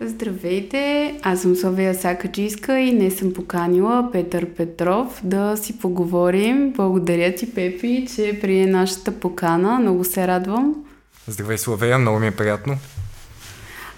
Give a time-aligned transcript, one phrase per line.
[0.00, 6.72] Здравейте, аз съм Совия Сакаджийска и не съм поканила Петър Петров да си поговорим.
[6.76, 9.78] Благодаря ти, Пепи, че прие нашата покана.
[9.78, 10.74] Много се радвам.
[11.26, 12.78] Здравей, Славея, много ми е приятно.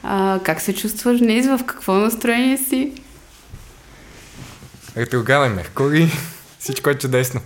[0.03, 1.47] А, как се чувстваш днес?
[1.47, 2.93] В какво настроение си?
[4.97, 6.07] Ретрограден Меркурий.
[6.59, 7.41] Всичко е чудесно.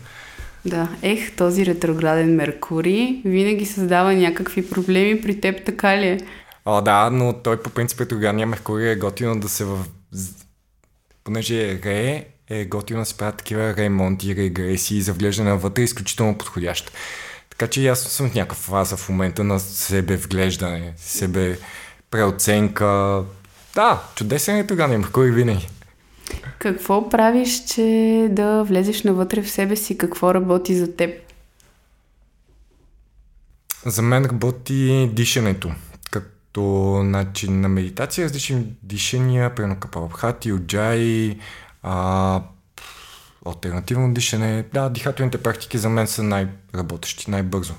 [0.64, 6.18] Да, ех, този ретрограден Меркурий винаги създава някакви проблеми при теб, така ли е?
[6.64, 9.84] О, да, но той по принцип ретроградния Меркурий е готино да се в...
[11.24, 15.84] Понеже е ре, е готино да се правят такива ремонти, регресии, за влеждане навътре, е
[15.84, 16.92] изключително подходящ.
[17.50, 21.58] Така че аз съм в някаква фаза в момента на себе вглеждане, себе
[22.10, 23.22] преоценка.
[23.74, 25.68] Да, чудесен ретроградния Меркурий винаги.
[26.58, 29.98] Какво правиш, че да влезеш навътре в себе си?
[29.98, 31.10] Какво работи за теб?
[33.86, 35.70] За мен работи дишането
[36.54, 41.36] като начин на медитация, различни дишания, прено капалабхати, уджай,
[41.82, 42.42] а,
[43.46, 44.64] альтернативно дишане.
[44.72, 47.74] Да, дихателните практики за мен са най-работещи, най-бързо.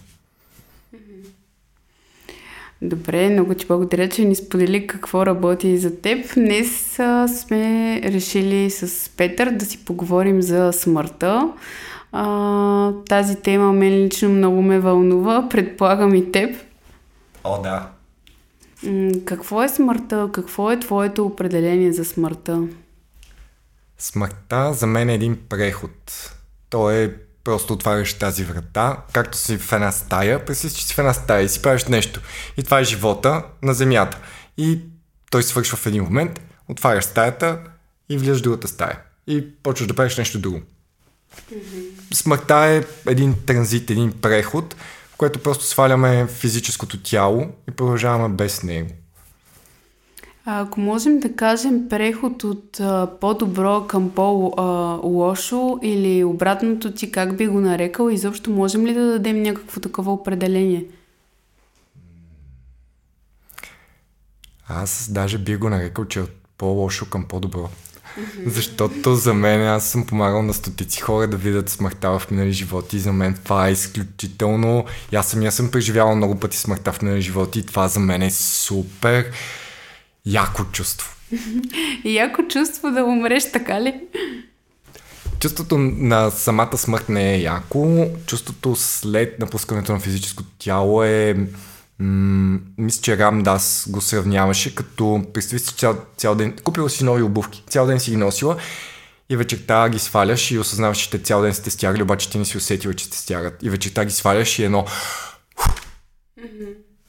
[2.81, 6.33] Добре, много ти благодаря, че ни сподели какво работи за теб.
[6.35, 11.53] Днес а, сме решили с Петър да си поговорим за смъртта.
[12.11, 16.55] А, тази тема мен лично много ме вълнува, предполагам и теб.
[17.43, 17.94] О, да.
[18.83, 20.29] М- какво е смъртта?
[20.33, 22.67] Какво е твоето определение за смъртта?
[23.97, 26.31] Смъртта за мен е един преход.
[26.69, 30.99] То е просто отваряш тази врата, както си в една стая, представи че си в
[30.99, 32.21] една стая и си правиш нещо.
[32.57, 34.19] И това е живота на Земята.
[34.57, 34.79] И
[35.31, 37.59] той свършва в един момент, отваряш стаята
[38.09, 38.99] и влизаш в другата стая.
[39.27, 40.61] И почваш да правиш нещо друго.
[42.13, 44.75] Смъртта е един транзит, един преход,
[45.17, 48.89] което просто сваляме физическото тяло и продължаваме без него.
[50.47, 57.47] Ако можем да кажем преход от а, по-добро към по-лошо или обратното ти, как би
[57.47, 60.85] го нарекал, изобщо можем ли да дадем някакво такова определение?
[64.67, 67.69] Аз даже би го нарекал, че е от по-лошо към по-добро.
[68.45, 72.99] Защото за мен аз съм помагал на стотици хора да видят смъртта в минали животи.
[72.99, 74.85] За мен това е изключително.
[75.15, 78.21] Аз съм, аз съм преживявал много пъти смъртта в минали животи и това за мен
[78.21, 79.31] е супер
[80.25, 81.15] яко чувство.
[82.05, 83.93] яко чувство да умреш, така ли?
[85.39, 88.07] Чувството на самата смърт не е яко.
[88.25, 91.35] Чувството след напускането на физическото тяло е...
[91.99, 97.03] М- мисля, че Рам Дас го сравняваше като представи си цял, цял ден, купила си
[97.03, 98.57] нови обувки, цял ден си ги носила
[99.29, 102.45] и вечерта ги сваляш и осъзнаваш, че те цял ден сте стягали, обаче ти не
[102.45, 103.63] си усетила, че те стягат.
[103.63, 104.85] И вечерта ги сваляш и едно...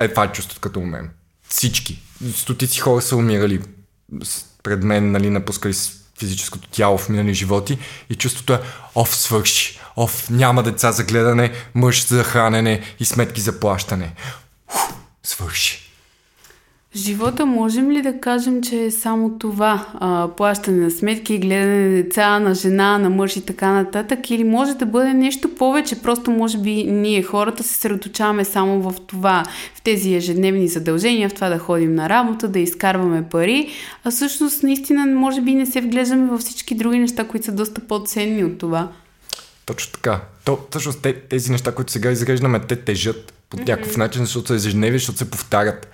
[0.01, 1.11] Е, това е чувството като мен.
[1.49, 2.03] Всички
[2.35, 3.63] стотици хора са умирали
[4.63, 7.79] пред мен, нали, напускали с физическото тяло в минали животи
[8.11, 8.61] и чувството е
[8.95, 14.15] оф, свърши, оф, няма деца за гледане, мъж за хранене и сметки за плащане.
[15.27, 15.83] Свърши.
[16.97, 19.87] Живота можем ли да кажем, че е само това?
[19.95, 24.31] А, плащане на сметки, гледане на деца, на жена, на мъж и така нататък?
[24.31, 26.03] Или може да бъде нещо повече?
[26.03, 29.45] Просто може би ние хората се средоточаваме само в това,
[29.75, 33.71] в тези ежедневни задължения, в това да ходим на работа, да изкарваме пари,
[34.05, 37.81] а всъщност наистина може би не се вглеждаме във всички други неща, които са доста
[37.81, 38.89] по-ценни от това.
[39.67, 40.21] Точно така.
[40.45, 43.99] То, всъщност тези неща, които сега изреждаме, те тежат по някакъв mm-hmm.
[43.99, 45.89] начин, защото са ежедневни, защото се повтарят.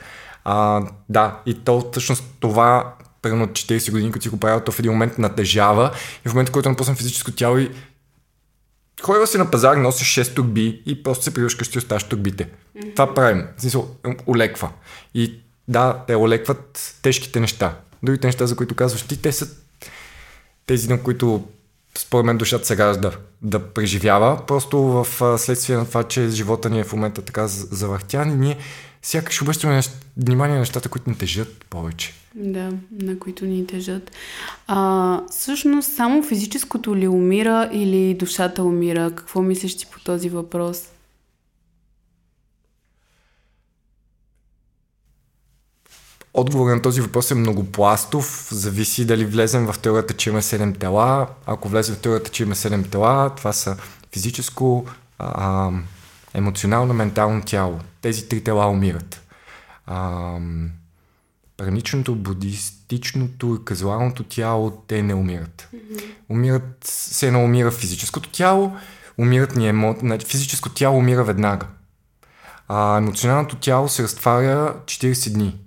[0.44, 4.78] А, да, и то всъщност това примерно 40 години, като си го правил, то в
[4.78, 5.90] един момент натежава
[6.26, 7.70] и в момента, в който напусна физическо тяло и
[9.02, 12.44] ходила си на пазар, носиш 6 турби и просто се привършкаш и оставаш турбите.
[12.44, 12.92] Mm-hmm.
[12.92, 13.46] Това правим.
[13.56, 13.96] В смисъл,
[14.26, 14.70] олеква.
[15.14, 15.34] И
[15.68, 17.76] да, те олекват тежките неща.
[18.02, 19.48] Другите неща, за които казваш ти, те са
[20.66, 21.48] тези, на които
[21.98, 23.10] според мен душата се ражда
[23.42, 24.46] да преживява.
[24.46, 25.06] Просто в
[25.38, 28.58] следствие на това, че живота ни е в момента така завъртян и ние
[29.02, 29.80] сякаш обръщаме
[30.16, 32.14] внимание на нещата, които ни тежат повече.
[32.34, 32.72] Да,
[33.02, 34.10] на които ни тежат.
[34.66, 39.10] А, всъщност, само физическото ли умира или душата умира?
[39.14, 40.82] Какво мислиш ти по този въпрос?
[46.34, 48.48] Отговор на този въпрос е многопластов.
[48.50, 51.26] Зависи дали влезем в теорията, че има 7 тела.
[51.46, 53.76] Ако влезем в теорията, че има 7 тела, това са
[54.12, 54.86] физическо,
[55.18, 55.70] а,
[56.34, 57.80] емоционално, ментално тяло.
[58.00, 59.22] Тези три тела умират.
[59.86, 60.38] А,
[61.56, 65.68] праничното, будистичното и казуалното тяло, те не умират.
[65.74, 66.02] Mm-hmm.
[66.28, 68.76] Умират, се едно умира физическото тяло,
[69.18, 69.96] умират ни емо...
[70.00, 71.66] Значи, физическо тяло умира веднага.
[72.68, 75.58] А емоционалното тяло се разтваря 40 дни.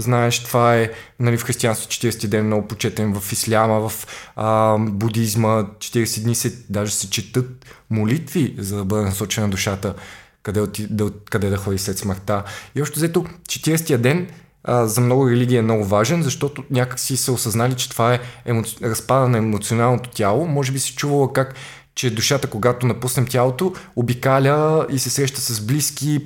[0.00, 0.90] Знаеш, това е
[1.20, 4.06] нали, в християнство 40 ден много почетен, в исляма, в
[4.36, 9.94] а, будизма 40 дни се, даже се четат молитви, за да бъде насочена душата,
[10.42, 10.60] къде,
[10.90, 12.42] да, къде да ходи след смъртта.
[12.74, 14.28] И още взето 40-я ден
[14.64, 18.20] а, за много религии е много важен, защото някак си са осъзнали, че това е
[18.44, 18.76] емоци...
[18.82, 20.46] разпада на емоционалното тяло.
[20.46, 21.54] Може би си чувала как
[21.98, 26.24] че душата, когато напуснем тялото, обикаля и се среща с близки,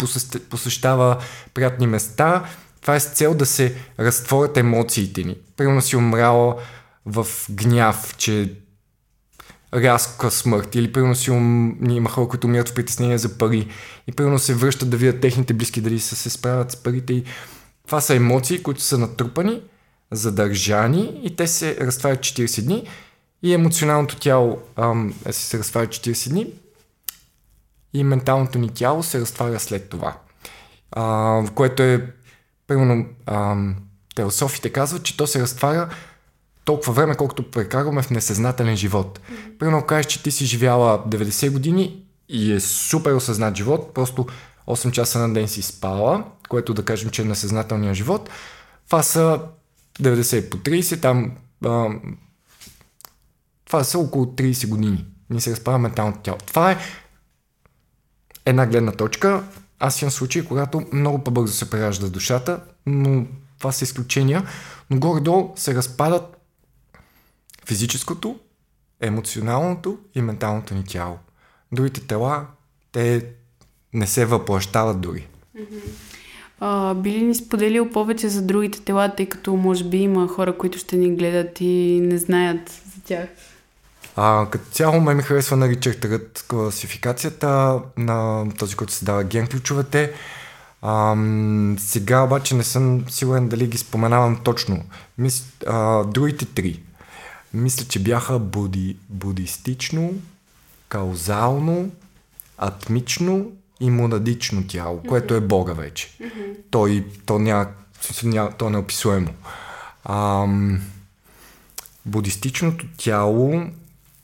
[0.50, 1.16] посещава
[1.54, 2.44] приятни места.
[2.82, 5.36] Това е с цел да се разтворят емоциите ни.
[5.56, 6.56] Примерно си умряла
[7.06, 8.54] в гняв, че
[9.74, 10.74] рязка смърт.
[10.74, 11.76] Или примерно си ум...
[11.90, 13.68] има хора, които умират в притеснение за пари.
[14.06, 17.12] И примерно се връщат да видят техните близки дали са се справят с парите.
[17.12, 17.24] И
[17.86, 19.62] това са емоции, които са натрупани,
[20.10, 22.88] задържани и те се разтварят 40 дни.
[23.42, 26.46] И емоционалното тяло ам, е, се разтваря 40 дни.
[27.94, 30.16] И менталното ни тяло се разтваря след това.
[30.92, 32.12] А, което е,
[32.72, 33.76] примерно, ам,
[34.14, 35.88] теософите казват, че то се разтваря
[36.64, 39.20] толкова време, колкото прекарваме в несъзнателен живот.
[39.58, 44.26] Примерно кажеш, че ти си живяла 90 години и е супер осъзнат живот, просто
[44.66, 48.30] 8 часа на ден си спала, което да кажем, че е несъзнателният живот.
[48.86, 49.40] Това са
[50.00, 51.32] 90 по 30, там
[51.64, 51.88] а,
[53.64, 55.04] това са около 30 години.
[55.30, 56.38] Ни се разпада менталното тяло.
[56.46, 56.78] Това е
[58.46, 59.42] една гледна точка.
[59.84, 63.26] Аз имам случаи, когато много по-бързо се преражда душата, но
[63.58, 64.46] това са изключения.
[64.90, 66.36] Но горе-долу се разпадат
[67.66, 68.36] физическото,
[69.00, 71.18] емоционалното и менталното ни тяло.
[71.72, 72.46] Другите тела,
[72.92, 73.26] те
[73.92, 75.28] не се въплащават дори.
[76.60, 80.58] А, би ли ни споделил повече за другите тела, тъй като може би има хора,
[80.58, 83.28] които ще ни гледат и не знаят за тях?
[84.16, 89.46] А, като цяло ме ми харесва на Ричард класификацията на този, който се дава ген
[89.46, 90.12] ключовете.
[90.82, 91.16] А,
[91.78, 94.84] сега обаче не съм сигурен дали ги споменавам точно.
[95.18, 96.82] Мис, а, другите три.
[97.54, 100.12] Мисля, че бяха буди, будистично,
[100.88, 101.90] каузално,
[102.58, 103.46] атмично
[103.80, 105.08] и монадично тяло, mm-hmm.
[105.08, 106.08] което е Бога вече.
[106.08, 106.56] Mm-hmm.
[106.70, 107.68] Той, то, ня,
[108.24, 109.30] ня, то е неописуемо.
[110.04, 110.46] А,
[112.06, 113.70] будистичното тяло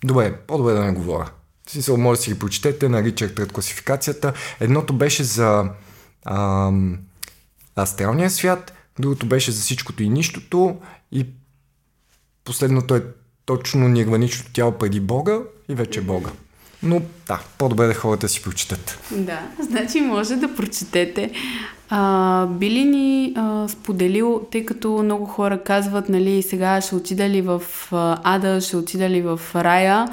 [0.04, 1.30] Добре, по-добре да не говоря.
[1.66, 4.32] В смисъл, може да си ги прочетете на Ричард класификацията.
[4.60, 5.70] Едното беше за
[6.24, 6.98] ам,
[7.78, 10.80] астралния свят, другото беше за всичкото и нищото
[11.12, 11.26] и
[12.44, 13.04] последното е
[13.44, 16.30] точно нирваничното тяло преди Бога и вече Бога.
[16.82, 18.98] Но да, по-добре да хората си прочитат.
[19.10, 21.30] Да, значи може да прочетете.
[21.90, 27.28] А, би ли ни а, споделил, тъй като много хора казват, нали, сега ще отида
[27.28, 27.62] ли в
[28.22, 30.08] ада, ще отида ли в рая,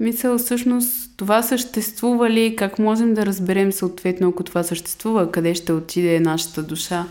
[0.00, 5.72] мисля, всъщност това съществува ли, как можем да разберем съответно, ако това съществува, къде ще
[5.72, 7.06] отиде нашата душа?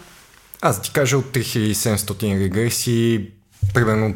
[0.62, 3.28] Аз ти кажа от 3700 регресии,
[3.74, 4.16] примерно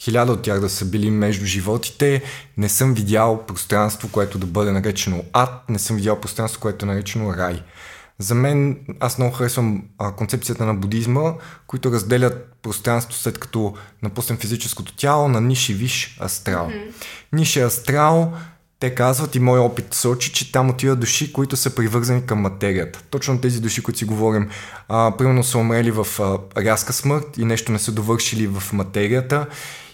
[0.00, 2.22] хиляда от тях да са били между животите.
[2.56, 6.88] Не съм видял пространство, което да бъде наречено ад, не съм видял пространство, което е
[6.88, 7.62] наречено рай.
[8.18, 11.34] За мен, аз много харесвам а, концепцията на будизма,
[11.66, 16.68] които разделят пространство след като напуснем физическото тяло на ниши виш астрал.
[16.68, 16.92] Mm-hmm.
[17.32, 18.32] Ниши астрал,
[18.80, 23.02] те казват и мой опит сочи, че там отиват души, които са привързани към материята.
[23.10, 24.50] Точно тези души, които си говорим,
[24.88, 29.46] а, примерно са умрели в а, рязка смърт и нещо не са довършили в материята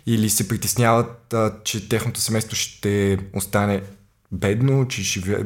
[0.06, 3.82] или се притесняват, а, че техното семейство ще остане
[4.32, 5.44] бедно, че живее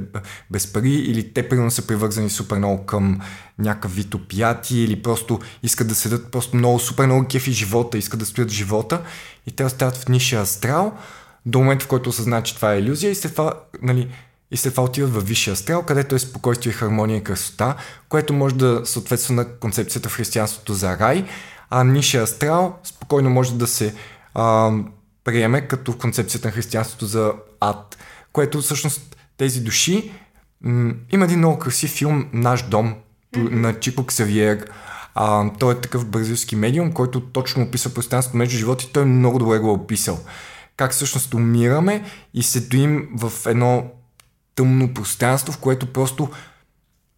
[0.51, 3.21] без пари, или те примерно са привързани супер много към
[3.59, 8.21] някакъв вид опияти, или просто искат да седат просто много супер много кефи живота, искат
[8.21, 9.03] да стоят живота
[9.47, 10.99] и те остават в ниша астрал
[11.47, 14.09] до момента, в който осъзнаят, че това е иллюзия и след това, нали,
[14.51, 17.77] и след това отиват в висшия астрал, където е спокойствие, хармония и красота,
[18.09, 21.27] което може да съответства на концепцията в християнството за рай,
[21.71, 23.95] а нишия астрал спокойно може да се
[24.37, 24.73] а,
[25.25, 27.97] приеме като концепцията на християнството за ад,
[28.33, 30.13] което всъщност тези души...
[30.61, 32.95] М- има един много красив филм Наш дом
[33.35, 33.51] mm-hmm.
[33.51, 34.71] на Чико Ксавиер.
[35.15, 38.91] А, той е такъв бразилски медиум, който точно описва пространството между животи.
[38.93, 40.21] Той много добре го е описал.
[40.77, 43.91] Как всъщност умираме и се доим в едно
[44.55, 46.31] тъмно пространство, в което просто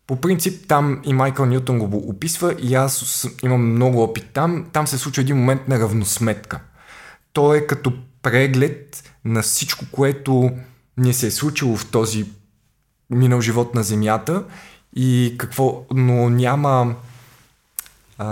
[0.07, 4.67] по принцип там и Майкъл Ньютон го описва и аз имам много опит там.
[4.73, 6.61] Там се случва един момент на равносметка.
[7.39, 7.93] То е като
[8.23, 10.51] преглед на всичко, което
[10.97, 12.27] ни се е случило в този
[13.11, 14.45] минал живот на Земята
[14.97, 16.97] и какво, но няма
[18.19, 18.27] а,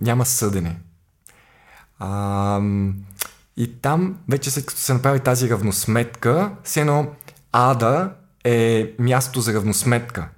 [0.00, 0.76] няма съдене.
[1.98, 2.60] А,
[3.56, 7.06] и там, вече след като се направи тази равносметка, все едно
[7.52, 8.12] ада
[8.44, 10.28] е място за равносметка.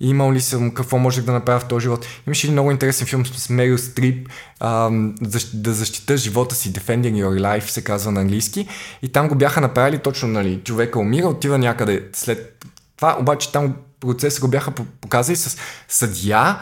[0.00, 2.06] Имал ли съм, какво можех да направя в този живот.
[2.26, 4.28] Имаше един много интересен филм с Мерил Стрип,
[4.60, 4.90] а,
[5.54, 8.68] да защита живота си, Defending Your Life се казва на английски.
[9.02, 12.64] И там го бяха направили точно, нали, човека умира, отива някъде след
[12.96, 16.58] това, обаче там процеса го бяха показали с съдия,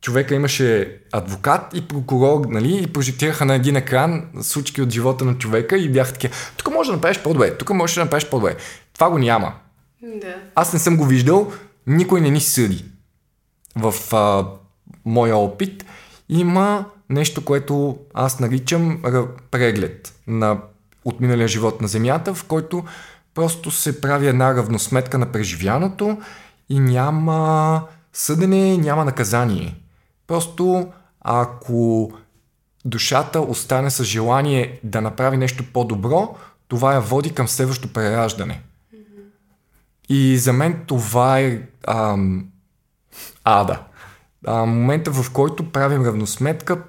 [0.00, 5.38] човека имаше адвокат и прокурор, нали, и прожектираха на един екран случки от живота на
[5.38, 8.56] човека и бяха такива, тук може да направиш по-добре, тук може да направиш по-добре.
[8.94, 9.54] Това го няма.
[10.02, 10.34] Да.
[10.54, 11.52] Аз не съм го виждал,
[11.86, 12.84] никой не ни съди.
[13.76, 14.46] В а,
[15.04, 15.84] моя опит
[16.28, 19.02] има нещо, което аз наричам
[19.50, 20.60] преглед на
[21.04, 22.84] отминалия живот на Земята, в който
[23.34, 26.18] просто се прави една равносметка на преживяното
[26.68, 29.76] и няма съдене, няма наказание.
[30.26, 32.12] Просто ако
[32.84, 36.36] душата остане с желание да направи нещо по-добро,
[36.68, 38.62] това я води към следващото прераждане.
[40.14, 42.46] И за мен това е ам,
[43.44, 43.80] ада.
[44.46, 46.82] А, момента, в който правим равносметка,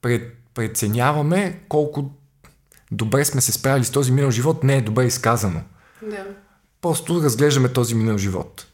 [0.00, 2.10] пред, преценяваме колко
[2.90, 5.60] добре сме се справили с този минал живот, не е добре изказано.
[6.10, 6.26] Да.
[6.80, 8.66] Просто разглеждаме този минал живот.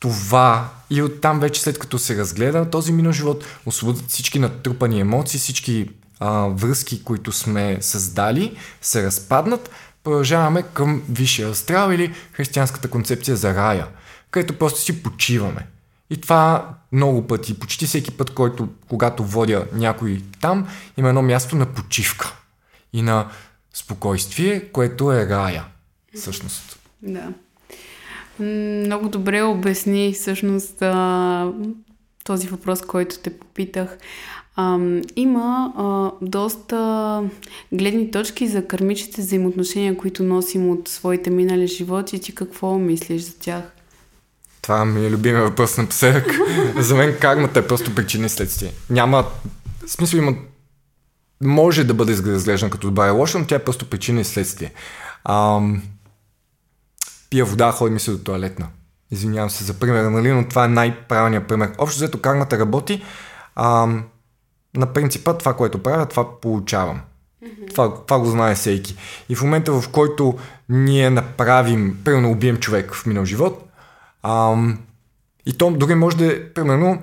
[0.00, 5.40] Това и оттам вече след като се разгледа този минал живот, освободят всички натрупани емоции,
[5.40, 9.70] всички а, връзки, които сме създали, се разпаднат,
[10.04, 13.86] продължаваме към висшия астрал или християнската концепция за рая,
[14.30, 15.66] където просто си почиваме.
[16.10, 21.56] И това много пъти, почти всеки път, който, когато водя някой там, има едно място
[21.56, 22.36] на почивка
[22.92, 23.28] и на
[23.74, 25.64] спокойствие, което е рая,
[26.16, 26.78] всъщност.
[27.02, 27.28] Да.
[28.86, 30.82] Много добре обясни всъщност
[32.24, 33.98] този въпрос, който те попитах.
[34.60, 34.78] А,
[35.16, 37.22] има а, доста
[37.72, 42.20] гледни точки за кармичните взаимоотношения, които носим от своите минали животи.
[42.20, 43.62] Ти какво мислиш за тях?
[44.62, 46.26] Това ми е любимия въпрос напоследък.
[46.78, 48.72] за мен кармата е просто причина и следствие.
[48.90, 49.24] Няма...
[49.86, 50.34] В смисъл има...
[51.42, 54.72] Може да бъде разглеждан като добра и лоша, но тя е просто причина и следствие.
[55.24, 55.82] Ам...
[57.30, 58.66] Пия вода, ходи ми се до туалетна.
[59.10, 61.72] Извинявам се за пример, нали, но това е най-правилният пример.
[61.78, 63.02] Общо взето кармата работи.
[63.56, 64.04] Ам
[64.76, 67.00] на принципа това, което правя, това получавам.
[67.44, 67.70] Mm-hmm.
[67.70, 68.96] Това, това го знае всеки.
[69.28, 73.68] И в момента, в който ние направим, примерно убием човек в минал живот,
[74.22, 74.78] ам,
[75.46, 77.02] и то дори може да е, примерно,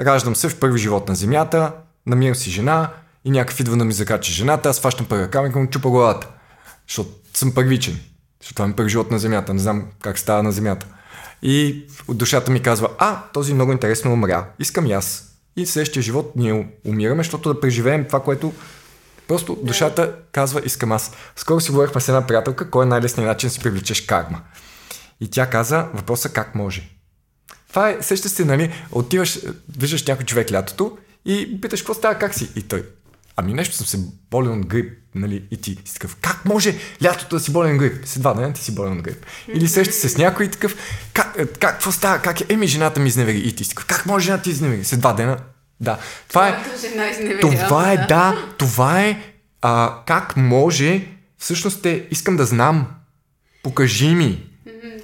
[0.00, 1.72] раждам се в първи живот на земята,
[2.06, 2.90] намирам си жена
[3.24, 6.28] и някакъв идва да ми закача жената, аз фащам първия камък и му чупа главата.
[6.88, 8.00] Защото съм първичен.
[8.40, 10.86] Защото това е първи живот на земята, не знам как става на земята.
[11.42, 15.25] И душата ми казва, а, този много интересно умря, искам и аз.
[15.56, 18.52] И следващия живот ние умираме, защото да преживеем това, което
[19.28, 21.12] просто душата казва, искам аз.
[21.36, 24.40] Скоро си говорихме с една приятелка, кой е най-лесният начин да си привлечеш карма.
[25.20, 26.90] И тя каза, въпроса как може.
[27.68, 29.38] Това е, сеща се, нали, отиваш,
[29.78, 32.50] виждаш някой човек лятото и питаш какво става, как си.
[32.56, 32.84] И той,
[33.36, 33.98] ами нещо съм се
[34.30, 37.78] болен от грип, нали, и ти си такъв, как може лятото да си болен от
[37.78, 38.06] грип?
[38.06, 39.26] След два дена ти си болен от грип.
[39.48, 40.76] Или сеща се с някой и такъв,
[41.12, 43.38] как, е, как, какво става, как е, еми жената ми изневери.
[43.38, 44.84] И ти си такъв, как може жената ти изневери?
[44.84, 45.38] След два дена,
[45.80, 45.98] да.
[46.28, 46.64] Това е,
[47.40, 49.22] това е, да, това е,
[49.62, 51.06] а, как може,
[51.38, 52.86] всъщност е, искам да знам,
[53.62, 54.46] покажи ми,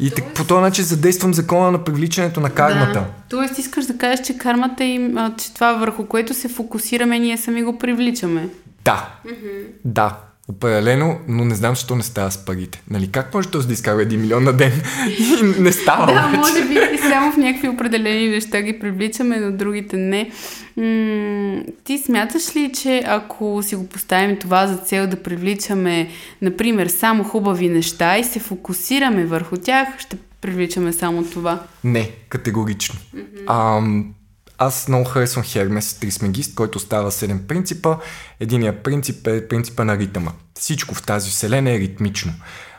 [0.02, 0.34] и Тоест...
[0.34, 2.92] по този начин задействам закона на привличането на кармата.
[2.92, 3.06] Да.
[3.28, 7.62] Тоест искаш да кажеш, че кармата им, че това върху което се фокусираме, ние сами
[7.62, 8.48] го привличаме.
[8.84, 9.08] Да.
[9.26, 9.64] Mm-hmm.
[9.84, 10.18] Да.
[10.56, 12.82] Определено, но не знам, защо не става с парите.
[12.90, 14.72] Нали, как може този да изкарва един милион на ден
[15.18, 16.06] и не става?
[16.06, 16.36] да, вече.
[16.38, 20.30] може би само в някакви определени неща ги привличаме, но другите не.
[20.76, 26.08] М- ти смяташ ли, че ако си го поставим това за цел да привличаме,
[26.42, 31.62] например, само хубави неща и се фокусираме върху тях, ще привличаме само това?
[31.84, 32.94] Не, категорично.
[33.16, 33.76] Mm-hmm.
[33.78, 34.14] Ам,
[34.58, 37.96] аз много харесвам Хермес Трисмегист, който става 7 принципа.
[38.40, 40.32] Единият принцип е принципа на ритъма.
[40.58, 42.32] Всичко в тази вселена е ритмично.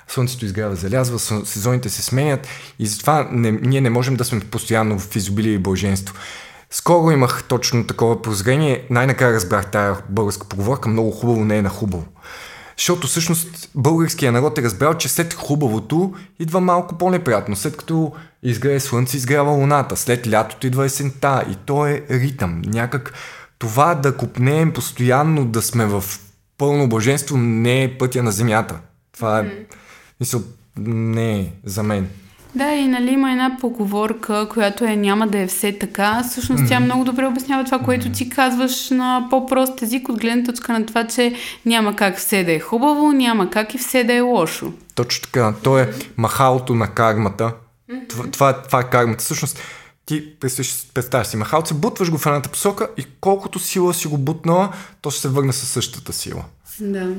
[0.07, 2.47] Слънцето изгрява, залязва, сезоните се сменят
[2.79, 6.15] и затова не, ние не можем да сме постоянно в изобилие и блаженство.
[6.69, 8.87] Скоро имах точно такова прозрение.
[8.89, 10.89] Най-накрая разбрах тая българска поговорка.
[10.89, 12.05] Много хубаво не е на хубаво.
[12.77, 17.55] Защото всъщност българския народ е разбрал, че след хубавото идва малко по-неприятно.
[17.55, 18.13] След като
[18.43, 19.95] изгрее слънце, изгрява луната.
[19.95, 21.45] След лятото идва есента.
[21.51, 22.61] И то е ритъм.
[22.65, 23.13] Някак
[23.59, 26.03] това да купнеем постоянно, да сме в
[26.57, 28.79] пълно блаженство, не е пътя на земята.
[29.11, 29.51] Това е,
[30.19, 30.41] мисъл,
[30.77, 32.09] не е за мен.
[32.55, 36.23] Да, и нали има една поговорка, която е няма да е все така.
[36.29, 36.69] Всъщност mm-hmm.
[36.69, 40.85] тя много добре обяснява това, което ти казваш на по-прост език, от гледна точка на
[40.85, 44.73] това, че няма как все да е хубаво, няма как и все да е лошо.
[44.95, 45.53] Точно така.
[45.63, 47.53] То е махалото на кармата,
[47.89, 48.09] Mm-hmm.
[48.09, 49.23] Това, това, това е кармата.
[49.23, 49.59] Всъщност,
[50.05, 50.39] ти
[50.93, 55.11] представяш си махалце, бутваш го в едната посока и колкото сила си го бутнала, то
[55.11, 56.43] ще се върне със същата сила.
[56.79, 57.13] Да.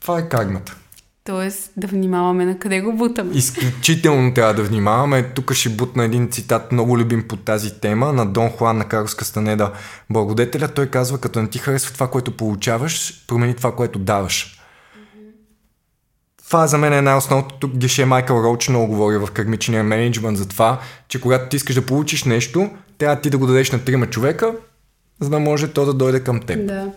[0.00, 0.76] Това е кармата.
[1.24, 3.34] Тоест да внимаваме на къде го бутаме.
[3.34, 5.22] Изключително трябва да внимаваме.
[5.22, 9.14] Тук ще бутна един цитат, много любим по тази тема, на Дон Хуан на Карлос
[9.14, 9.72] Кастанеда.
[10.10, 14.60] Благодетеля, той казва, като не ти харесва това, което получаваш, промени това, което даваш.
[16.46, 17.54] Това за мен е най-основното.
[17.54, 21.74] Тук Геше Майкъл Роуч много говори в кармичния менеджмент за това, че когато ти искаш
[21.74, 24.54] да получиш нещо, трябва ти да го дадеш на трима човека,
[25.20, 26.66] за да може то да дойде към теб.
[26.66, 26.90] Да.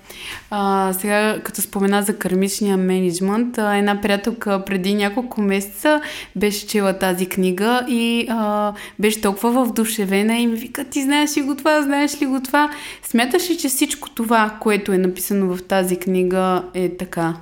[0.49, 6.01] А, сега, като спомена за кармичния менеджмент, една приятелка преди няколко месеца
[6.35, 11.41] беше чела тази книга и а, беше толкова вдушевена и ми вика, ти знаеш ли
[11.41, 12.71] го това, знаеш ли го това?
[13.03, 17.33] Смяташ ли, че всичко това, което е написано в тази книга е така?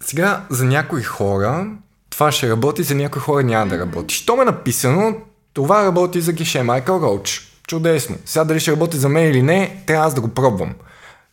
[0.00, 1.70] Сега, за някои хора
[2.10, 4.14] това ще работи, за някои хора няма да работи.
[4.14, 5.14] Що е написано,
[5.52, 7.47] това работи за Геше Майкъл Роуч.
[7.68, 8.16] Чудесно.
[8.24, 10.74] Сега дали ще работи за мен или не, трябва аз да го пробвам.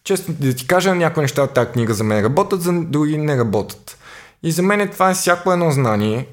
[0.03, 3.37] Честно да ти кажа, някои неща от тази книга за мен работят, за други не
[3.37, 3.97] работят.
[4.43, 6.27] И за мен това е всяко едно знание,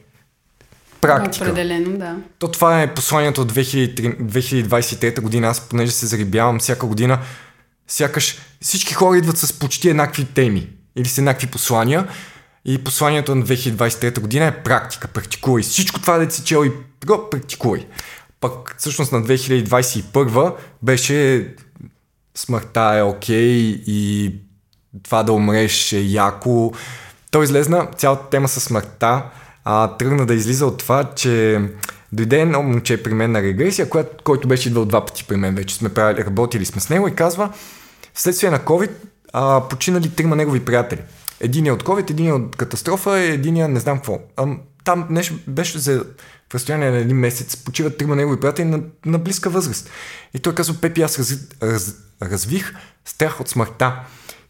[1.00, 1.44] практика.
[1.44, 2.16] Определено, да.
[2.38, 5.49] То това е посланието от 2023 година.
[5.49, 7.18] Аз, понеже се зарибявам всяка година,
[7.88, 12.09] сякаш всички хора идват с почти еднакви теми или с еднакви послания.
[12.64, 15.62] И посланието на 2023 година е практика, практикувай.
[15.62, 16.73] Всичко това да си чел и
[17.06, 17.87] го практикувай.
[18.43, 21.49] Пък всъщност на 2021 беше
[22.35, 24.35] смъртта е окей okay, и
[25.03, 26.73] това да умреш е яко.
[27.31, 29.23] Той излезна цялата тема с смъртта,
[29.65, 31.61] а, тръгна да излиза от това, че
[32.13, 35.55] дойде едно момче при мен на регресия, която, който беше идвал два пъти при мен,
[35.55, 37.53] вече сме правили, работили сме с него и казва,
[38.15, 38.91] вследствие на COVID
[39.33, 41.01] а, починали трима негови приятели.
[41.41, 44.19] Един е от COVID, един е от катастрофа, един е не знам какво.
[44.37, 44.47] А,
[44.85, 46.05] там нещо беше за
[46.52, 49.90] в разстояние на един месец почиват трима негови приятели на, на близка възраст.
[50.35, 54.00] И той казва, Пепи, аз раз, раз, развих страх от смъртта.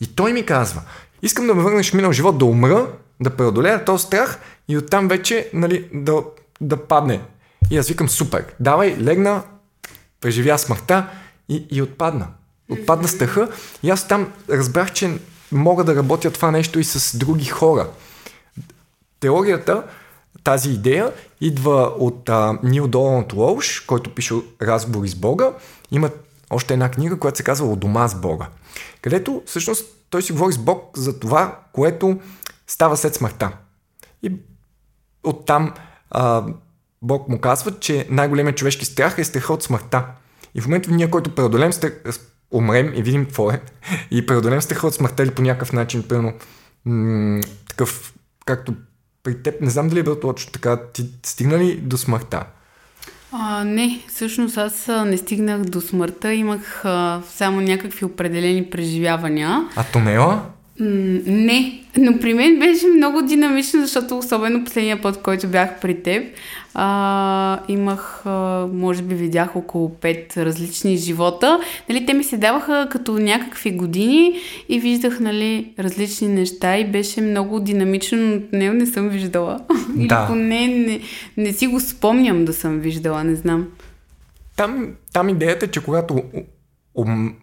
[0.01, 0.83] И той ми казва,
[1.23, 2.87] искам да ме върнеш минал живот, да умра,
[3.21, 4.39] да преодолея този страх
[4.69, 6.23] и оттам вече нали, да,
[6.61, 7.21] да падне.
[7.71, 9.43] И аз викам, супер, давай, легна,
[10.21, 11.09] преживя смъртта
[11.49, 12.29] и, и отпадна.
[12.71, 13.49] Отпадна страха
[13.83, 15.19] и аз там разбрах, че
[15.53, 17.89] мога да работя това нещо и с други хора.
[19.21, 19.83] Теорията
[20.45, 22.31] тази идея идва от
[22.63, 25.53] Нил Доланд Лоуш, който пише Разговори с Бога.
[25.91, 26.11] Има
[26.51, 28.49] още една книга, която се казва От дома с Бога.
[29.03, 32.21] Където всъщност той си говори с Бог за това, което
[32.67, 33.53] става след смъртта.
[34.23, 34.33] И
[35.25, 35.75] оттам
[36.11, 36.45] а,
[37.03, 40.07] Бог му казва, че най-големият човешки страх е страха от смъртта.
[40.55, 41.93] И в момента ние, който преодолем страх,
[42.51, 43.63] умрем и видим какво е,
[44.11, 46.33] и преодолем страха от смъртта или по някакъв начин, пълно
[46.85, 48.15] м- такъв,
[48.45, 48.75] както
[49.23, 52.45] при теб, не знам дали е било точно така, ти стигна ли до смъртта?
[53.33, 59.69] А, не, всъщност аз не стигнах до смъртта, имах а, само някакви определени преживявания.
[59.77, 60.43] А тунела?
[60.81, 66.35] Не, но при мен беше много динамично, защото особено последния път, който бях при теб,
[66.75, 71.61] а, имах, а, може би видях около пет различни живота.
[71.89, 77.21] Нали, те ми се даваха като някакви години и виждах нали, различни неща и беше
[77.21, 79.61] много динамично, но не, не съм виждала.
[79.97, 79.99] Да.
[79.99, 81.01] Или поне не,
[81.37, 83.69] не си го спомням да съм виждала, не знам.
[84.57, 86.23] Там, там идеята е, че когато
[86.95, 87.35] ум,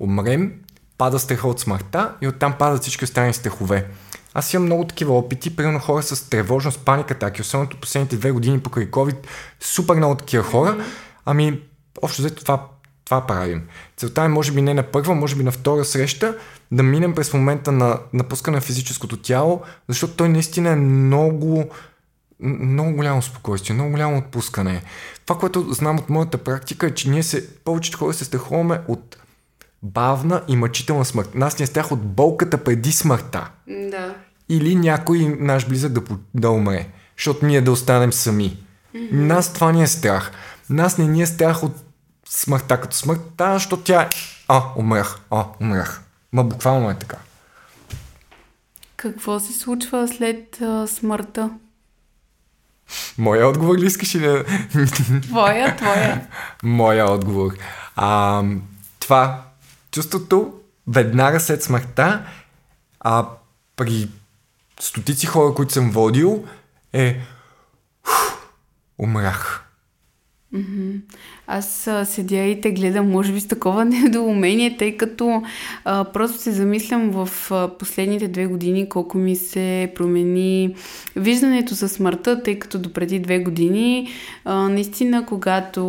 [0.00, 0.52] умрем,
[1.00, 3.86] пада страха от смъртта и оттам падат всички останали страхове.
[4.34, 8.60] Аз имам много такива опити, примерно хора с тревожност, паника, таки, особено последните две години
[8.60, 9.16] покрай COVID,
[9.60, 10.84] супер много такива хора.
[11.24, 11.60] Ами,
[12.02, 12.66] общо взето това,
[13.04, 13.62] това правим.
[13.96, 16.36] Целта е, може би не на първа, може би на втора среща,
[16.72, 21.70] да минем през момента на напускане на физическото тяло, защото той наистина е много,
[22.40, 24.82] много голямо спокойствие, много голямо отпускане.
[25.26, 29.16] Това, което знам от моята практика е, че ние се, повечето хора се страхуваме от
[29.82, 31.34] бавна и мъчителна смърт.
[31.34, 33.50] Нас не страх от болката преди смъртта.
[33.68, 34.14] Да.
[34.48, 36.02] Или някой наш близък да,
[36.34, 38.58] да умре, защото ние да останем сами.
[38.94, 39.12] Mm-hmm.
[39.12, 40.30] Нас това ни е страх.
[40.70, 41.72] Нас не ни е страх от
[42.28, 44.08] смъртта като смъртта, защото тя е...
[44.48, 46.02] А, умрях, а, умрях.
[46.32, 47.16] Ма буквално е така.
[48.96, 51.50] Какво се случва след а, смъртта?
[53.18, 54.44] Моя отговор ли искаш ли
[55.22, 56.26] Твоя, твоя.
[56.62, 57.52] Моя отговор.
[57.96, 58.42] А,
[59.00, 59.49] това
[59.90, 60.52] чувството
[60.86, 62.24] веднага след смъртта,
[63.00, 63.28] а
[63.76, 64.08] при
[64.80, 66.44] стотици хора, които съм водил,
[66.92, 67.20] е.
[70.54, 71.00] Mm-hmm.
[71.46, 75.42] Аз седя и те гледам, може би с такова недоумение, тъй като
[75.84, 77.28] а, просто се замислям в
[77.78, 80.74] последните две години колко ми се промени
[81.16, 84.08] виждането за смъртта, тъй като допреди две години
[84.44, 85.84] а, наистина когато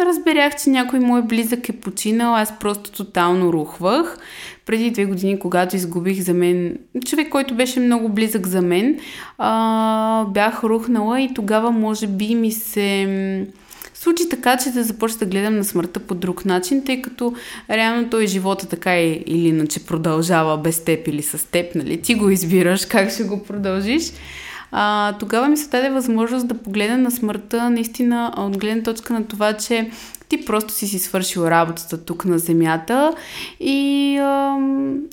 [0.00, 4.18] разберях, че някой мой близък е починал, аз просто тотално рухвах.
[4.66, 8.98] Преди две години, когато изгубих за мен човек, който беше много близък за мен,
[9.38, 13.46] а, бях рухнала и тогава може би ми се
[14.02, 17.34] случи така, че да започна да гледам на смъртта по друг начин, тъй като
[17.70, 22.02] реално той живота така или иначе продължава без теб или с теб, нали?
[22.02, 24.12] Ти го избираш как ще го продължиш
[24.72, 29.26] а, тогава ми се даде възможност да погледна на смъртта наистина от гледна точка на
[29.26, 29.90] това, че
[30.28, 33.12] ти просто си си свършил работата тук на земята
[33.60, 34.56] и, а,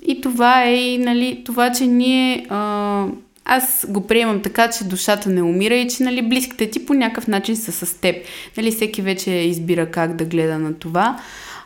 [0.06, 3.06] и това е и, нали, това, че ние а,
[3.44, 7.28] аз го приемам така, че душата не умира и че нали, близките ти по някакъв
[7.28, 8.16] начин са с теб.
[8.56, 11.20] Нали, всеки вече избира как да гледа на това.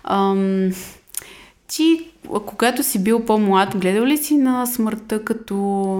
[0.04, 0.70] Ам,
[1.68, 2.10] ти
[2.46, 5.54] когато си бил по-млад, гледал ли си на смъртта като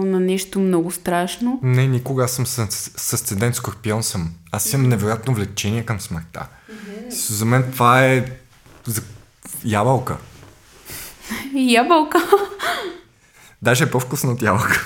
[0.05, 1.59] на нещо много страшно?
[1.63, 2.23] Не, никога.
[2.23, 4.29] Аз съм съсцедент скорпион съм.
[4.51, 6.47] Аз имам невероятно влечение към смъртта.
[6.71, 7.09] Mm-hmm.
[7.09, 8.25] За мен това е
[8.85, 9.01] за...
[9.65, 10.17] ябълка.
[11.53, 12.19] ябълка?
[13.61, 14.85] Даже е по-вкусно от ябълка.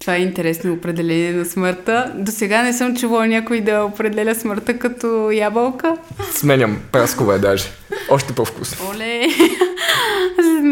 [0.00, 2.12] Това е интересно определение на смъртта.
[2.14, 5.96] До сега не съм чувала някой да определя смъртта като ябълка.
[6.34, 7.64] Сменям, праскова е даже.
[8.10, 8.90] Още по-вкусно.
[8.90, 9.26] Оле!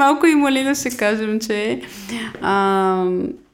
[0.01, 1.83] Малко и малина ще кажем, че
[2.43, 3.05] а,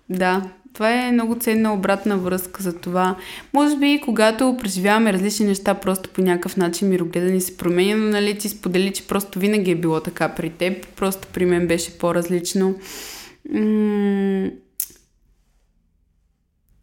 [0.08, 3.16] да, това е много ценна обратна връзка за това.
[3.52, 8.10] Може би, когато преживяваме различни неща, просто по някакъв начин мирогледа ни се променя, но
[8.10, 11.98] нали ти сподели, че просто винаги е било така при теб, просто при мен беше
[11.98, 12.74] по-различно.
[13.52, 14.50] М-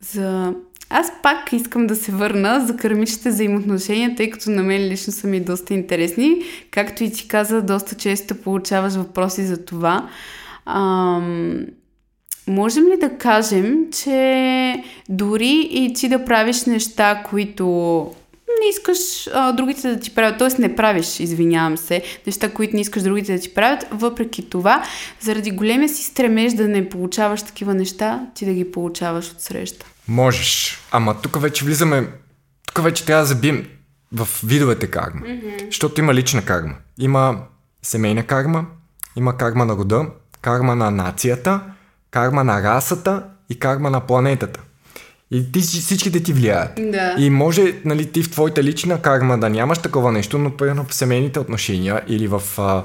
[0.01, 0.53] за...
[0.95, 5.27] Аз пак искам да се върна за кармичните взаимоотношения, тъй като на мен лично са
[5.27, 6.41] ми доста интересни.
[6.71, 10.09] Както и ти каза, доста често получаваш въпроси за това.
[10.65, 11.65] Ам...
[12.47, 17.65] Можем ли да кажем, че дори и ти да правиш неща, които
[18.61, 20.61] не искаш а, другите да ти правят, т.е.
[20.61, 24.83] не правиш, извинявам се, неща, които не искаш другите да ти правят, въпреки това,
[25.19, 29.85] заради големия си стремеж да не получаваш такива неща, ти да ги получаваш от среща.
[30.07, 30.79] Можеш.
[30.91, 32.07] Ама тук вече влизаме.
[32.67, 33.67] Тук вече трябва да забием
[34.11, 35.21] в видовете карма.
[35.21, 35.65] Mm-hmm.
[35.65, 36.73] Защото има лична карма.
[36.99, 37.37] Има
[37.83, 38.65] семейна карма,
[39.15, 40.05] има карма на рода,
[40.41, 41.61] карма на нацията,
[42.11, 44.59] карма на расата и карма на планетата.
[45.31, 46.75] И ти, всичките ти влияят.
[46.75, 47.15] Да.
[47.17, 50.93] И може нали, ти в твоята лична карма да нямаш такова нещо, но примерно в
[50.93, 52.83] семейните отношения или в а,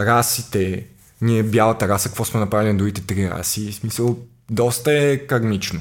[0.00, 0.86] расите,
[1.20, 4.18] ние бялата раса, какво сме направили на другите три раси, в смисъл
[4.50, 5.80] доста е кармично.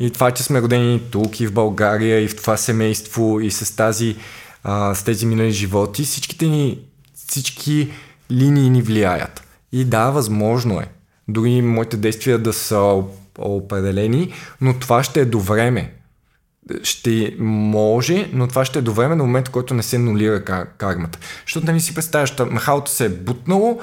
[0.00, 3.76] И това, че сме родени тук и в България и в това семейство и с
[3.76, 4.16] тази
[4.64, 6.78] а, с тези минали животи, всичките ни,
[7.14, 7.90] всички
[8.30, 9.42] линии ни влияят.
[9.72, 10.86] И да, възможно е.
[11.28, 13.02] Дори моите действия да са
[13.38, 15.94] определени, но това ще е до време.
[16.82, 20.68] Ще може, но това ще е до време на момента, който не се нулира кар-
[20.78, 21.18] кармата.
[21.46, 23.80] Защото да ни си представяш, махалото се е бутнало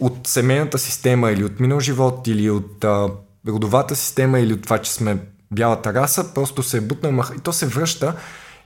[0.00, 3.08] от семейната система или от минал живот или от а,
[3.48, 5.18] родовата система или от това, че сме
[5.52, 8.16] бялата раса, просто се е бутнал и то се връща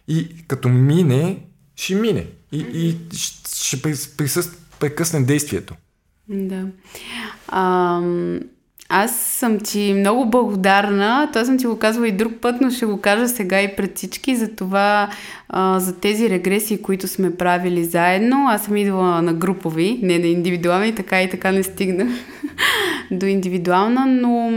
[0.09, 1.45] и като мине,
[1.77, 2.99] ще мине и, и
[3.55, 3.83] ще
[4.17, 5.75] присъст, прекъсне действието.
[6.29, 6.67] Да.
[7.49, 8.41] Ам,
[8.91, 11.29] аз съм ти много благодарна.
[11.33, 13.97] Това съм ти го казвала и друг път, но ще го кажа сега и пред
[13.97, 15.11] всички за това,
[15.49, 18.47] а, за тези регресии, които сме правили заедно.
[18.49, 22.09] Аз съм идвала на групови, не на индивидуални, така и така не стигнах
[23.11, 24.53] до индивидуална, но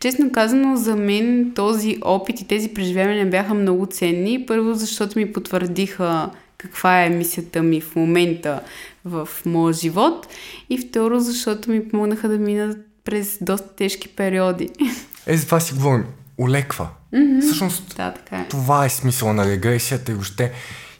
[0.00, 4.44] честно казано за мен този опит и тези преживявания бяха много ценни.
[4.46, 8.60] Първо, защото ми потвърдиха каква е мисията ми в момента
[9.04, 10.28] в моя живот
[10.70, 14.70] и второ, защото ми помогнаха да мина през доста тежки периоди.
[15.26, 16.04] Е, за това си говорим.
[16.38, 16.88] Олеква.
[17.14, 17.42] Mm-hmm.
[17.42, 18.48] Всъщност, да, така е.
[18.48, 20.52] това е смисъл на регресията и въобще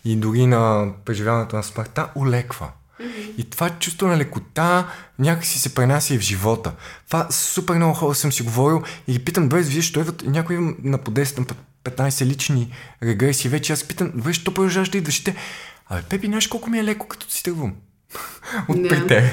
[0.05, 2.69] и дори на преживяването на смъртта, олеква.
[3.01, 3.37] Mm-hmm.
[3.38, 4.87] И това чувство на лекота
[5.19, 6.73] някакси се пренася и в живота.
[7.07, 10.59] Това супер много хора съм си говорил и ги питам, добре, вие ще идват някои
[10.83, 13.51] на по 10 15 лични регресии.
[13.51, 15.23] Вече аз питам, добре, що продължаваш да идваш?
[15.87, 17.75] Абе, Пепи, знаеш колко ми е леко, като си тръгвам
[18.69, 18.88] от yeah.
[18.88, 19.33] при те.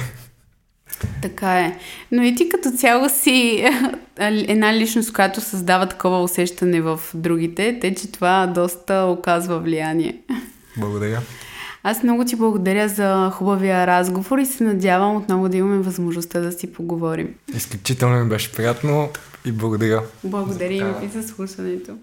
[1.22, 1.78] Така е.
[2.12, 3.66] Но и ти като цяло си
[4.20, 10.18] една личност, която създава такова усещане в другите, те, че това доста оказва влияние.
[10.78, 11.22] Благодаря.
[11.84, 16.52] Аз много ти благодаря за хубавия разговор и се надявам отново да имаме възможността да
[16.52, 17.36] си поговорим.
[17.56, 19.10] Изключително ми беше приятно
[19.46, 20.04] и благодаря.
[20.24, 21.98] Благодаря и за слушането.